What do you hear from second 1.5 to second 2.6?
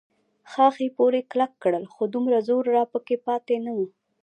کړل، خو دومره